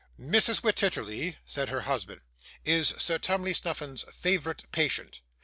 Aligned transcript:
'Mrs. 0.19 0.61
Wititterly,' 0.63 1.37
said 1.45 1.69
her 1.69 1.81
husband, 1.81 2.21
'is 2.65 2.87
Sir 2.97 3.19
Tumley 3.19 3.53
Snuffim's 3.53 4.01
favourite 4.11 4.63
patient. 4.71 5.21